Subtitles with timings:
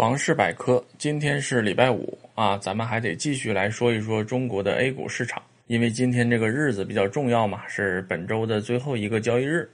[0.00, 9.68] 房市百科，今天是礼拜五啊，咱们还得继续来说一说中国的 A 股市场，因为今天这个日子比较重要嘛，是本周的最后一个交易日，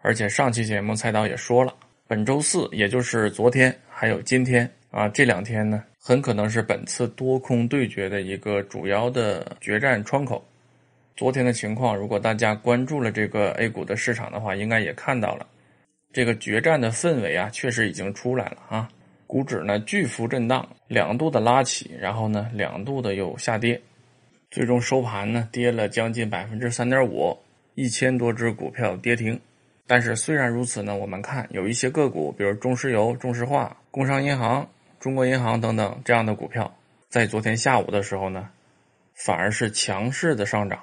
[0.00, 1.74] 而且上期节目菜刀也说了，
[2.06, 10.40] 本周四也就是昨天还有今天啊这两天呢，很可能是本次多空对决的一个主要的决战窗口。
[11.16, 15.44] 昨天的情况，如果大家关注了这个 A 股的市场的话，应该也看到了，
[16.12, 18.88] 这个决战的氛围啊，确实已经出来了啊。
[19.34, 23.82] 股指呢巨幅震荡，两度的拉起，然后呢两度的又下跌，
[24.48, 27.36] 最终收盘呢跌了将近百分之三点五，
[27.74, 29.40] 一千多只股票跌停。
[29.88, 36.72] 但是虽然如此呢，我们看有一些个股，比如中石油、中石化、工商银行、中国银行等等这样的股票，
[37.08, 38.48] 在昨天下午的时候呢，
[39.14, 40.78] 反而是强势的上涨，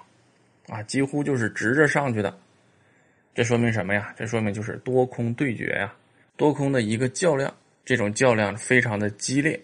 [0.67, 2.37] 啊，几乎就是直着上去的。
[3.33, 4.13] 这说明什么呀？
[4.17, 5.93] 这说明就是多空对决呀，
[6.35, 7.53] 多空的一个较量。
[7.83, 9.59] 这种较量非常的激烈，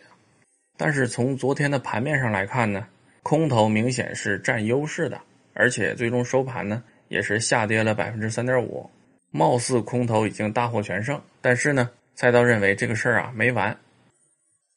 [0.76, 2.88] 但是从昨天的盘面上来看呢，
[3.24, 5.20] 空头明显是占优势的，
[5.54, 8.90] 而且最终收盘呢也是下跌了百分之三点五，
[9.32, 11.22] 貌似空头已经大获全胜。
[11.42, 13.78] 但是呢，菜刀认为这个事儿啊没完，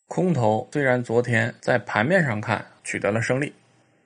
[0.07, 3.53] 空头虽然昨天在盘面上看取得了胜利，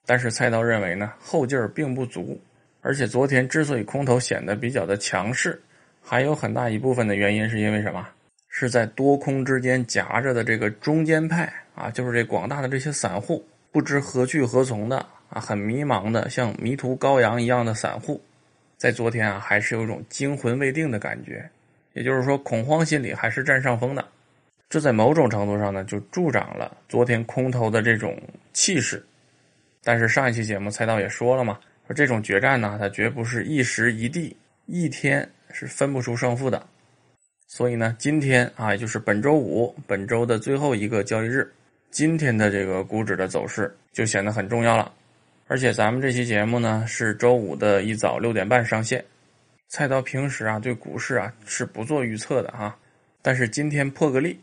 [0.06, 2.40] 但是菜刀认为呢后劲儿并不足，
[2.82, 5.60] 而且昨天之所以空头显得比较的强势，
[6.02, 8.08] 还有很大一部分的原因是因为什么？
[8.56, 18.22] 是在多空之间夹着的这个中间派啊，就是这广大的这些散户，不知何去何从的啊，很迷茫的，像迷途羔羊一样的散户，
[18.76, 21.50] 在昨天啊，还是有一种惊魂未定的感觉，
[21.94, 24.06] 也就是说，恐慌心理还是占上风的。
[24.68, 28.16] 这在某种程度上呢，就助长了昨天空头的这种
[28.52, 29.04] 气势。
[29.82, 31.58] 但是上一期节目蔡道也说了嘛，
[31.88, 36.64] 说这种决战呢，它绝不是一时一地，一天是分不出胜负的。
[37.46, 41.50] 所以呢，今天啊，也就是本周五，本周的最后一个交易日，
[41.90, 44.92] 今天的这个股指的走势就显得很重要了。
[45.46, 49.04] 而且咱们这期节目呢，是周五的一早六点半上线。
[49.68, 52.76] 菜刀平时啊，对股市啊是不做预测的哈，
[53.20, 54.38] 但是今天破个例，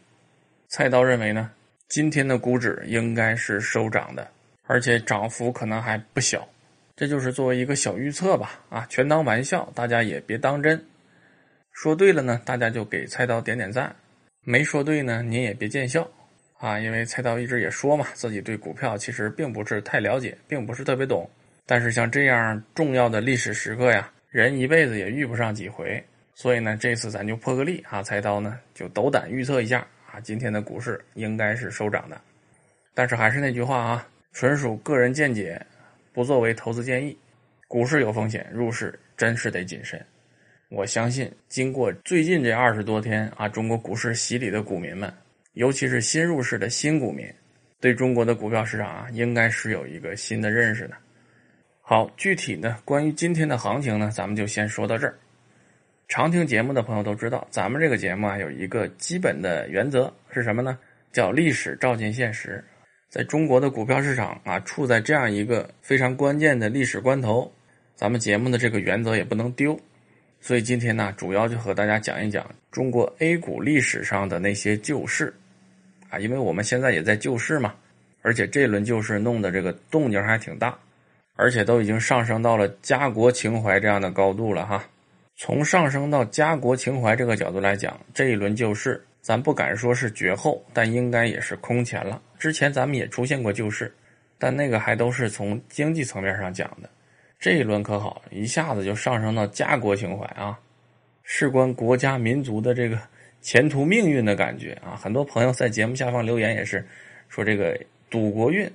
[0.68, 1.50] 菜刀认为呢，
[1.90, 4.28] 今天的股指应该是收涨的，
[4.68, 6.48] 而且涨幅可能还不小。
[6.96, 10.82] 这就是作为一个小预测吧，啊，全当玩笑，大家也别当真。
[11.72, 13.90] 说对了呢，大家就给菜刀点点赞；
[14.44, 16.08] 没说对呢，您也别见笑
[16.58, 16.80] 啊。
[16.80, 21.30] 因为菜刀一直也说嘛，自己对股票其实并不是太了解，并不是特别懂。
[21.66, 26.04] 但是像这样重要的历史时刻呀，人一辈子也遇不上几回。
[26.36, 32.20] 所以呢，这次咱就破个例啊，菜刀呢就斗胆预测一下啊，今天的股市应该是收涨的。
[32.94, 35.64] 但是还是那句话啊，纯属个人见解，
[36.14, 37.18] 不作为投资建议。
[37.68, 40.04] 股市有风险，入市真是得谨慎。
[40.72, 45.14] 我相信，经过最近这二十多天啊，中国股市洗礼的股民们，
[45.52, 47.28] 尤其是新入市的新股民，
[47.82, 50.94] 对中国的股票市场啊，应该是有一个新的认识的。
[51.82, 55.14] 好，具体呢，关于今天的行情呢，咱们就先说到这儿。
[56.08, 60.80] 常听节目的朋友都知道，咱们这个节目啊，有一个基本的原则是什么呢？
[61.12, 62.64] 叫历史照进现实。
[63.10, 67.52] 在中国的股票市场啊，处在这样一个非常关键的历史关头，
[67.94, 69.78] 咱们节目的这个原则也不能丢。
[70.42, 75.32] 所以今天呢，主要就和大家讲一讲中国 A 股历史上的那些旧事，
[76.10, 77.76] 啊，因为我们现在也在救市嘛，
[78.24, 80.76] 而且这轮救市弄的这个动静还挺大，
[81.36, 84.84] 而且都已经上升到了家国情怀这样的高度了哈。
[85.38, 92.20] 从上升到家国情怀这个角度来讲，这一轮救市，咱不敢说是绝后，但应该也是空前了。
[92.40, 93.94] 之前咱们也出现过救市，
[94.40, 96.90] 但那个还都是从经济层面上讲的。
[97.42, 100.60] 这一轮可好，一下子就上升到家国情怀啊，
[101.24, 102.96] 事关国家民族的这个
[103.42, 104.94] 前途命运的感觉啊！
[104.96, 106.88] 很多朋友在节目下方留言也是
[107.30, 107.76] 说这个
[108.12, 108.72] 赌国运。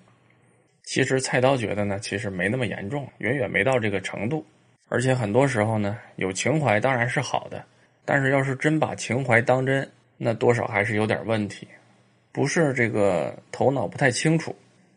[0.83, 4.45] 其实菜刀觉得呢，其实没那么严重，远远没到这个程度。
[4.89, 7.65] 而且很多时候呢，有情怀当然是好的，
[8.05, 11.69] 但是要是真把情怀当真，那多少还是有点问题。
[12.33, 14.53] 不是这个头脑不太清楚，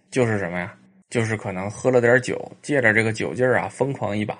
[0.09, 0.75] 就是什么呀？
[1.09, 4.37] 就是可能喝了点酒，借着这个酒劲儿啊，疯狂一把。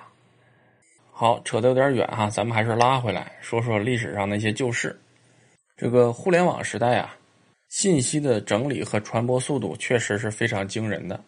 [1.10, 4.98] 好，扯得有点远哈，咱们还是拉回来说说历史上那些旧事。
[5.76, 7.16] 这个互联网时代啊，
[7.68, 11.20] 信息的整理和传播速度确实是非常惊人的。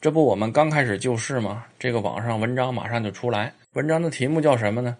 [0.00, 1.64] 这不，我们刚开始救市吗？
[1.78, 4.96] 这个网上文章马上就出来，文章的题目叫什么呢？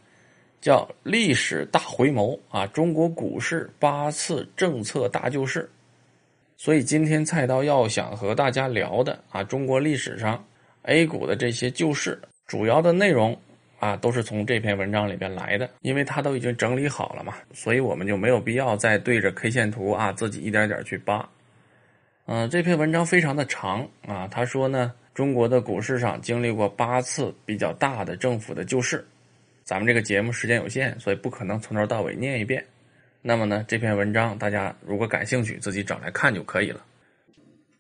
[0.61, 5.69] 叫《历史大回眸》啊，中国股市八次政策大救市。
[6.57, 10.43] 所以今天菜刀要想和大家聊的啊，中国历史上
[10.83, 13.39] A 股的这些旧事，主要的内容
[13.79, 21.29] 啊，都是从这篇文章里边来的，因为它都已经整理好了嘛，所以我们就没有必要再对着 K 线图啊自己一点点去扒。
[22.25, 29.07] 嗯，这篇文章非常的长啊，他说呢，中国的股市上经历过八次比较大的政府的救市。
[29.63, 32.65] 咱们这个节目时间有限，所以不可能从头到尾念一遍。
[33.29, 36.81] 那么呢，这篇文章大家如果感兴趣，自己找来看就可以了。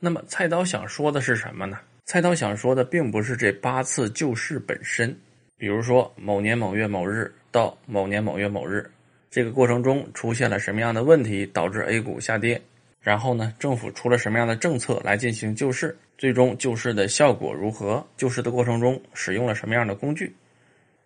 [0.00, 1.78] 那么菜刀想说的是什么呢？
[2.04, 5.16] 菜刀想说的并不是这八次救市本身，
[5.56, 8.90] 比如说某年某月某日到某年某月某日，
[9.30, 12.60] 这个过程中出现了什么样的问题导致 A 股下跌，
[13.00, 18.04] 然后呢，政府出了什么样的政策来进行救市，最终救市的效果如何？
[18.16, 20.34] 救市的过程中使用了什么样的工具？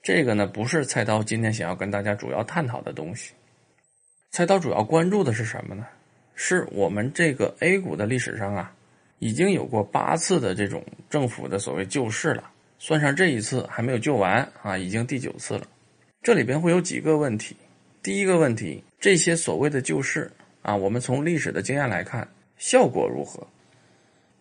[0.03, 3.35] 这个呢，不是菜刀今天想要跟大家主要探讨的东西。
[4.31, 5.87] 菜刀主要关注的是什么呢？
[6.35, 8.73] 是我们这个 A 股的历史上啊。
[9.19, 15.67] 已经有过八次的这种政府的所谓救市了，算上这一次还没有救完啊，已经第九次了。
[16.23, 17.55] 这里边会有几个问题。
[18.03, 20.31] 第一个问题，这些所谓的救市
[20.62, 22.26] 啊，我们从历史的经验来看，
[22.56, 23.47] 效果如何？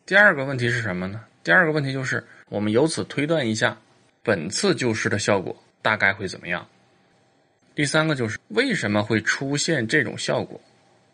[0.06, 1.25] 第二个问题是什么呢？
[1.44, 3.77] 第二个问题就是，我们由此推断一下，
[4.24, 6.65] 本次救市的效果大概会怎么样？
[7.80, 10.60] 第三个就是为什么会出现这种效果，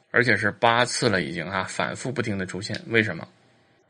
[0.09, 3.27] 而且是八次了已经啊，反复不停的出现，为什么？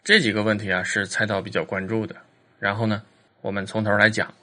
[0.04, 2.14] 这几个问题啊是菜刀比较关注的，
[2.60, 3.02] 然后呢，
[3.40, 4.34] 我们从头来讲。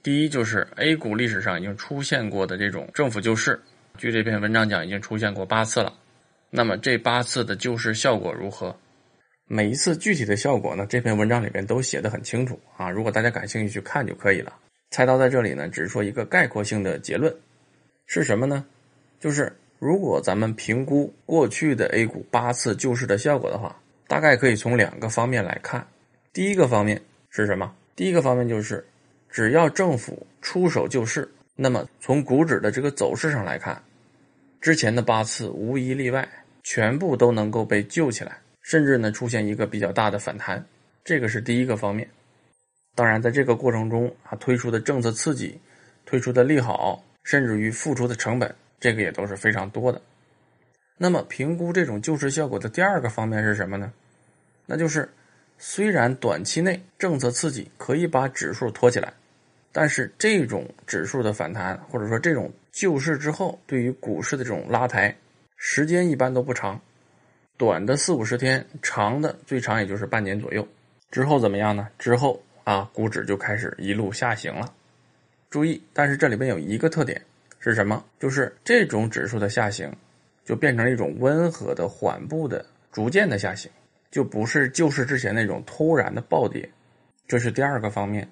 [0.00, 3.60] 第一就是 A 股历史上已经出现过的这种政府救市，
[3.98, 5.92] 据这篇文章讲已经出现过八次了。
[6.50, 8.78] 那么这八次的救市效果如何？
[9.48, 12.88] 每一次具体的效果呢，这篇文章里边都写的很清楚啊。
[12.88, 14.52] 如果大家感兴趣去看就可以了。
[14.90, 17.34] 菜刀在这里呢，只是说一个概括性的结论，
[18.06, 18.64] 是什么呢？
[19.18, 23.76] 就是如果咱们评估过去的 A 股八次救市的效果的话。
[24.10, 25.86] 大概可以从两个方面来看，
[26.32, 27.72] 第一个方面是什么？
[27.94, 28.84] 第一个方面就是，
[29.28, 33.80] 只要政府出手救市，那么从股指的这个走势上来看，
[34.60, 36.28] 之前的八次无一例外，
[36.64, 40.66] 全部都能够被救起来，甚至呢出现一个比较大的反弹，
[41.04, 42.08] 这个是第一个方面。
[42.94, 45.58] 当然，在这个过程中啊，推出的政策刺激、
[46.04, 50.00] 推出的利好，甚至于付出的成本，这个也都是非常多的。
[50.96, 53.92] 那么，评估这种救市效果的第二个方面是什么呢？
[54.66, 55.08] 那就是，
[55.56, 59.12] 虽然短期内政策刺激可以把指数托起来，
[59.72, 65.16] 但是这种指数的反弹，或者说这种救市之后对于股市的这种拉抬，
[65.56, 66.80] 时间一般都不长，
[67.56, 70.66] 短的四五十天，长的最长也就是半年左右。
[71.10, 71.88] 之后怎么样呢？
[71.98, 72.40] 之后
[72.70, 74.72] 啊，股指就开始一路下行了。
[75.50, 77.20] 注意，但是这里边有一个特点
[77.58, 78.04] 是什么？
[78.20, 79.92] 就是这种指数的下行，
[80.44, 83.68] 就变成了一种温和的、缓步的、逐渐的下行。
[84.08, 86.70] 就不是救市之前那种突然的暴跌，
[87.26, 88.28] 这是第二个方面。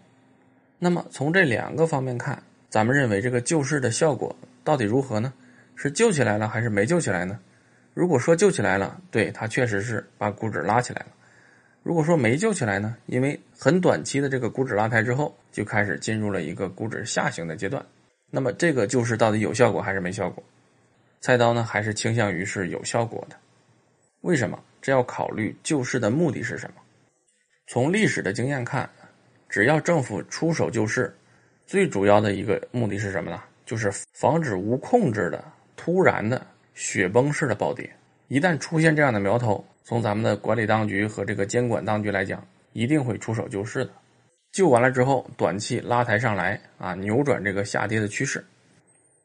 [0.79, 5.33] 那么从这两个方面看，咱们认为这个救市的效果到底如何呢？
[5.75, 7.41] 是救起来了还是没救起来呢？
[7.93, 11.09] 如果说救起来了，对它确实是把股指拉起来了；
[11.89, 17.83] 如果说没救起来呢，因为很短期的这个股指拉抬之后，就开始进入了一个股指下行的阶段。
[18.31, 20.45] 那么这个救市到底有效果还是没效果？
[21.23, 23.37] 菜刀呢，还是倾向于是有效果的。
[24.21, 24.63] 为什么？
[24.83, 26.83] 这要考虑救市的目的是什么？
[27.69, 28.87] 从历史的经验看，
[29.49, 31.17] 只要政府出手救市，
[31.67, 33.43] 最主要的一个目的是什么呢？
[33.65, 35.43] 就是防止无控制的、
[35.75, 37.91] 突然的雪崩式的暴跌。
[38.27, 43.91] 一旦出现这样的苗头，从咱们的管理当局和这个监管当局来讲，一定会出手救市的。
[44.53, 48.45] 救完了之后，短期拉抬上来啊，扭转这个下跌的趋势。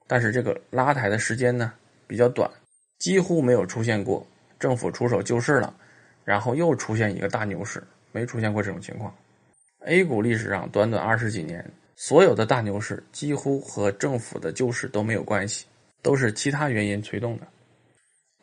[0.08, 1.74] 但是这个拉抬的时间呢
[2.08, 2.50] 比较短，
[2.98, 4.26] 几乎没有出现过。
[4.58, 5.76] 政府出手救市了，
[6.24, 7.84] 然后又出现一个大牛市，
[8.14, 9.14] 没出现过这种情况。
[9.80, 15.66] A 股历史上短短二十几年，所有的大牛市几乎和政府的救市都没有关系，
[16.02, 17.48] 都是其他原因推动的。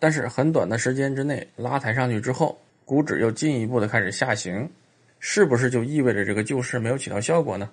[0.00, 4.68] 但是很短的时间之内拉抬上去之后，股指又进一步的开始下行，
[5.20, 7.70] 是不是就意味着这个救市没有起到效果呢？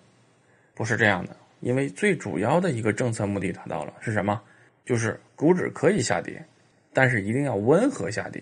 [0.75, 4.39] 不是这样的，因为最主要的一个政策目的达到了，是什么？
[4.86, 6.46] 就是股指可以下跌。
[6.93, 8.41] 但是一定要温和下跌，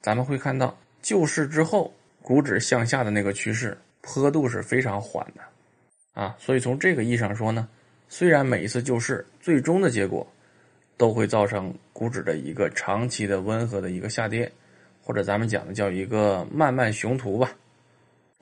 [0.00, 1.92] 咱们会看到救市之后，
[2.22, 7.68] 股指向下的那个趋势坡度是非常缓的，啊，所以从这个意义上说呢，
[8.08, 10.26] 虽然每一次救市最终的结果
[10.96, 14.50] 都会造成股指的一个长期的温和的一个下跌，
[15.02, 17.50] 或者咱们讲的叫一个慢慢熊图吧，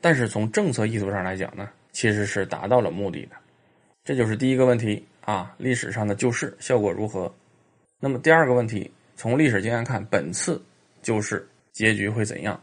[0.00, 3.36] 但是从政策意图上来讲呢，其实是达到了目的的，
[4.04, 7.32] 这就是第一个问题啊，历史上的救市效果如何？
[7.98, 8.90] 那么第二个问题。
[9.14, 10.60] 从历史经验看，本次
[11.00, 12.60] 救市结局会怎样？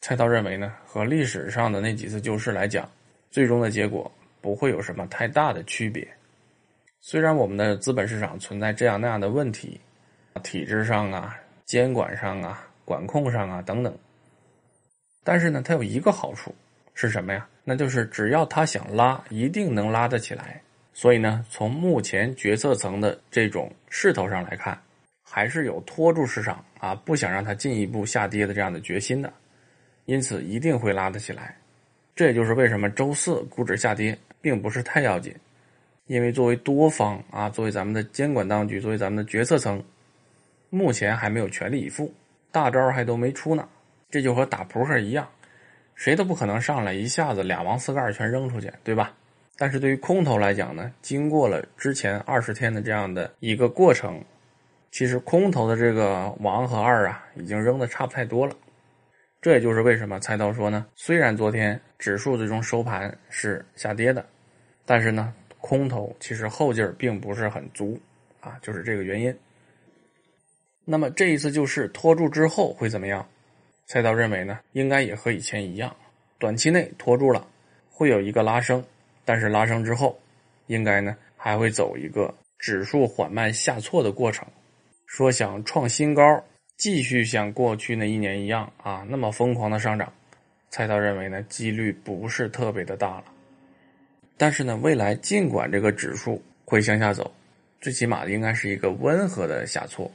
[0.00, 2.88] 蔡涛认为呢，和历史上的那几次救市来讲，
[3.28, 4.08] 最终的结果
[4.40, 6.06] 不会有什么太大的区别。
[7.00, 9.80] 虽然我们的资本市场存在这样那样的问题，
[10.42, 13.96] 体制上啊、监管上啊、管控上啊等等，
[15.24, 16.54] 但是呢，它有一个好处
[16.94, 17.46] 是什么呀？
[17.64, 20.60] 那就是只要他想拉，一定能拉得起来。
[20.92, 24.76] 所以呢，从目前决策层的这种势头上来看，
[25.22, 29.32] 还是有拖住市场啊，不想让它进一步下跌的这样的决心的，
[30.06, 31.56] 因此一定会拉得起来。
[32.16, 35.32] 这也就是为什么周四股指下跌，并不是太要紧。
[36.08, 39.80] 因为作为多方啊，作为咱们的监管当局，作为咱们的决策层，
[40.70, 42.10] 目前还没有全力以赴，
[42.50, 43.68] 大招还都没出呢。
[44.08, 45.28] 这就和打扑克一样，
[45.94, 49.14] 谁都不可能上来一下子俩王四盖全扔出去，对吧？
[49.58, 54.18] 但是对于空头来讲呢，经过了之前二十天的这样的一个过程，
[54.90, 58.56] 其实空头的这个王和二啊，已经扔的差不太多了。
[59.42, 64.24] 这也就是为什么菜刀说呢，虽然昨天指数最终收盘是下跌的，
[64.86, 65.34] 但是呢。
[65.68, 68.00] 空头其实后劲儿并不是很足，
[68.40, 69.36] 啊，就是这个原因。
[70.86, 73.28] 那么这一次救市拖住之后会怎么样？
[73.84, 75.94] 菜刀认为呢，应该也和以前一样，
[76.38, 77.46] 短期内拖住了，
[77.90, 78.82] 会有一个拉升，
[79.26, 80.18] 但是拉升之后，
[80.68, 84.48] 应该呢还会走一个指数缓慢下挫的过程。
[85.04, 86.22] 说想创新高，
[86.78, 90.10] 继续像过去那一年一样啊那么疯狂的上涨，
[90.70, 93.24] 菜刀认为呢几率不是特别的大了。
[94.38, 97.30] 但是呢，未来尽管这个指数会向下走，
[97.80, 100.10] 最起码应该是一个温和的下挫，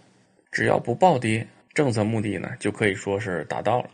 [0.50, 3.89] 只要不暴跌，政策目的呢就可以说是达到了。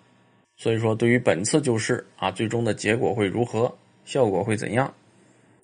[0.55, 4.93] 所以说，对于本次救市啊，最终的结果会如何，效果会怎样，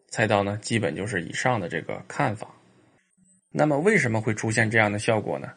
[0.09, 2.47] 猜到呢，基本就是以上的这个看法。
[3.51, 5.51] 那么为什么会出现这样的效果呢？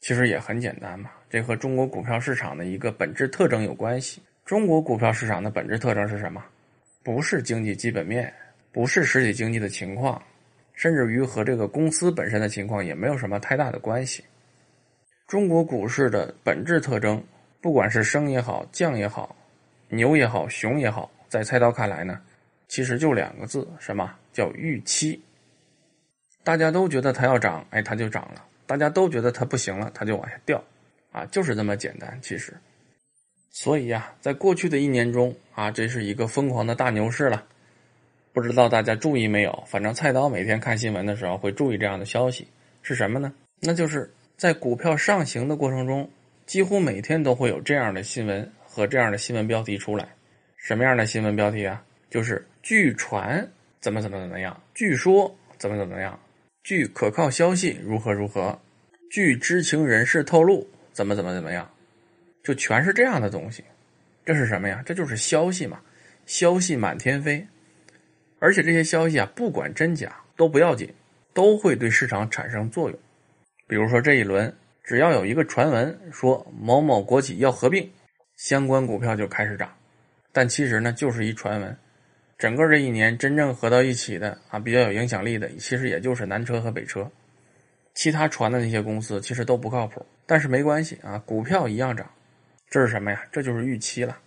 [0.00, 4.22] 其实也很简单嘛，这和中国股票市场的一个本质特征有关系。
[4.44, 6.44] 中国股票市场的本质特征是什么？
[7.02, 8.32] 不是经济基本面。
[8.72, 10.20] 不是实体经济的情况，
[10.72, 14.24] 甚至于和这个公司本身的情况也没有什么太大的关系。
[15.28, 17.22] 中国股市的本质特征，
[17.60, 19.36] 不管是升也好，降也好，
[19.88, 22.20] 牛也好，熊也好，在菜刀看来呢，
[22.66, 25.22] 其实就两个字，什么叫预期？
[26.42, 30.62] 大家都觉得它要涨，哎，它就涨了；大家都觉得它不行了，它就往下掉，
[31.12, 32.18] 啊，就是这么简单。
[32.20, 32.52] 其实，
[33.50, 37.46] 所以呀，在过去的一年中啊，这是一个疯狂的大牛市了。
[38.32, 39.62] 不知道大家注意没有？
[39.66, 42.48] 反正菜刀每天看新闻的时候会注意这样的消息，
[42.80, 43.32] 是什么呢？
[43.60, 46.10] 那就是在股票上行的过程中，
[46.46, 50.08] 几乎每天都会有这样的新闻和这样的新闻标题出来。
[50.56, 51.84] 什么样的新闻标题啊？
[52.08, 53.46] 就是据传
[53.80, 56.18] 怎么怎么怎么样，据说怎么怎么样，
[56.62, 58.58] 据可靠消息如何如何，
[59.10, 61.70] 据知情人士透露怎么怎么怎么样，
[62.42, 63.62] 就全是这样的东西。
[64.24, 64.82] 这是什么呀？
[64.86, 65.80] 这就是消息嘛，
[66.24, 67.46] 消息满天飞。
[68.42, 70.92] 而且这些消息啊，不管真假都不要紧，
[71.32, 72.98] 都会对市场产生作用。
[73.68, 77.88] 比如说这一轮，只要有一个传闻说某某国企要合并，
[78.36, 79.72] 相关股票就开始涨。
[80.32, 81.76] 但其实呢，就是一传闻。
[82.36, 87.08] 整个这一年真正合到一起的啊，比较有影响力的，其实也就是南车和北车，
[87.94, 90.04] 其他传的那些公司其实都不靠谱。
[90.26, 92.10] 但是没关系啊，股票一样涨。
[92.68, 93.22] 这是什么呀？
[93.30, 94.18] 这就是预期了。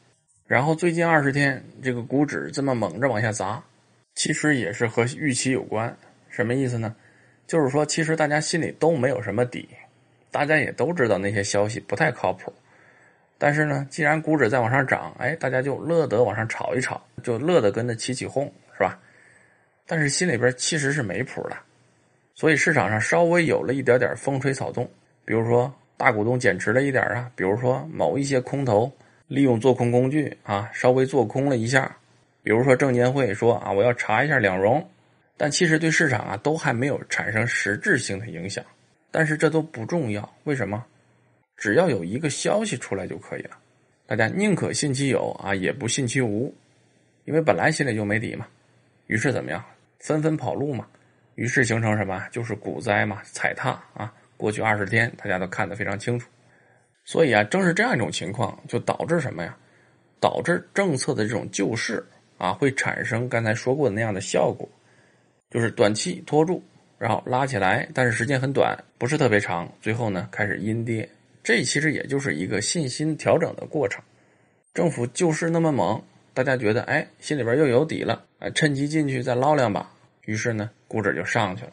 [0.48, 3.62] 然后最近二十天，这个股指这么猛着往下砸。
[4.16, 5.96] 其实也是和预期有关，
[6.30, 6.96] 什么意思呢？
[7.46, 9.70] 就是说，其实大家心里都没有什么底，
[10.32, 12.52] 大家也都知道那些消息不太靠谱。
[13.38, 18.98] 但是呢，既然股指在往上涨，哎，大家就乐得往上炒一炒，就乐得跟着起起哄，是吧？
[19.86, 21.58] 但是心里边其实是没谱的，
[22.34, 24.90] 所以市场上稍微有了一点点风吹草动，
[25.26, 28.92] 比如说大股东减持了一点啊，比如说某一些空头
[29.28, 31.96] 利用做空工具啊，稍微做空了一下。
[32.46, 34.88] 比如说证监会说啊，我要查一下两融，
[35.36, 38.64] 但其实对市场啊都还没有产生实质性的影响。
[39.10, 40.86] 但是这都不重要，为什么？
[41.58, 43.58] 只要有一个消息出来就可以了。
[44.06, 46.54] 大家宁可信其有啊，也不信其无，
[47.24, 48.46] 因为本来心里就没底嘛。
[49.08, 49.66] 于是怎么样？
[49.98, 50.86] 纷纷跑路嘛。
[51.34, 52.28] 于是形成什么？
[52.30, 54.14] 就是股灾嘛，踩踏啊。
[54.38, 56.30] 过去二十天大家都看得非常清楚。
[57.06, 59.58] 所以啊，正是这样一种情况，就导致什么呀？
[60.20, 62.06] 导致政策的这种救市。
[62.38, 64.68] 啊，会产生刚才说过的那样的效果，
[65.50, 66.62] 就是短期拖住，
[66.98, 71.08] 然后拉起来，但是时间很短，不是特别长，最后呢开始阴跌。
[71.44, 74.04] 这其实也就是一个信心调整的过程。
[74.74, 76.02] 政府救市那么猛，
[76.34, 79.90] 大家觉得哎，心里边又有底了，哎，趁机进去再捞两把，
[80.26, 81.72] 于是呢，股指就上去了。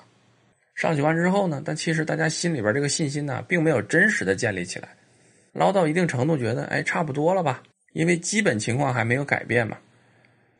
[0.74, 4.88] 上去完之后呢，但其实大家心里边这个信心呢，并没有真实的建立起来。
[5.52, 9.76] 捞到一定程度，觉得哎，差不多了吧，因为基本情况还没有改变嘛。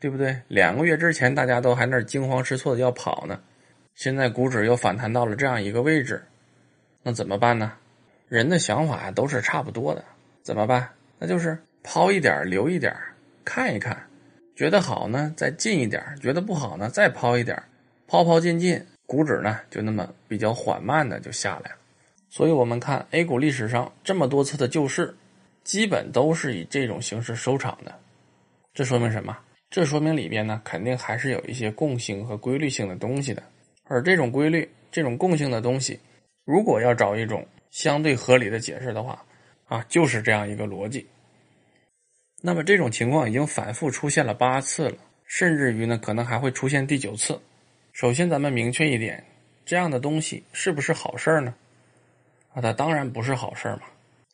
[0.02, 0.37] 对不对？
[0.49, 3.38] 两个月之前大家都还那惊慌失措的要跑呢，
[3.94, 6.21] 现在股指又反弹到了这样一个位置，
[7.04, 7.75] 那怎么办呢？
[8.28, 10.04] 人的想法都是差不多的，
[10.42, 10.88] 怎么办？
[11.21, 12.92] 那就是抛一点留一点，
[13.44, 13.97] 看一看，
[14.56, 17.62] 觉得好呢再进一点，觉得不好呢再抛一点，
[18.09, 21.76] 抛抛进进，股指呢就那么比较缓慢的就下来了。
[22.28, 25.14] 所以我们看 A 股历史上这么多次的救市，
[25.62, 27.94] 基本都是以这种形式收场的。
[28.75, 29.38] 这说明什么？
[29.73, 33.43] 这说明里边呢，肯定还是有一些共性和规律性的东西的。
[33.85, 35.99] 而这种规律、这种共性的东西，
[36.45, 39.25] 如果要找一种相对合理的解释的话，
[39.64, 41.07] 啊，就是这样一个逻辑。
[42.43, 47.41] 那么这种情况已经反复出现了八次了，甚至于呢，可能还会出现第九次。
[47.95, 49.25] 首先，咱们明确一点，
[49.64, 51.55] 这样的东西是不是好事呢？
[52.52, 53.85] 啊，它当然不是好事嘛。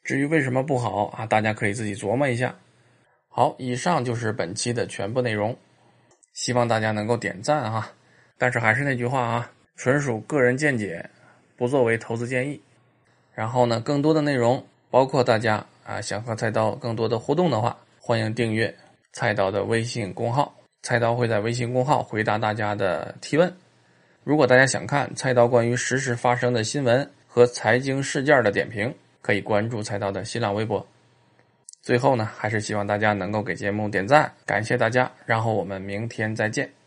[0.03, 2.53] 至于为什么不好啊，大家可以自己琢磨一下。
[3.39, 5.57] 好，以上就是本期的全部内容，
[6.33, 7.89] 希望大家能够点赞哈。
[8.37, 11.09] 但是还是那句话啊，纯属个人见解，
[11.57, 12.61] 不作为投资建议。
[13.33, 18.75] 然后呢，更多的内容，包括大家啊想和菜刀更多的互动的话，欢迎订阅
[19.13, 20.53] 菜刀的微信公号，
[20.83, 23.57] 菜刀会在微信公号回答大家的提问。
[24.25, 28.93] 如果大家想看菜刀关于实时发生的新闻和财经事件的点评，
[29.23, 30.85] 可以关注菜刀的新浪微博。
[31.83, 36.78] 最后呢，还是希望大家能够给节目点赞，感谢大家，然后我们明天再见。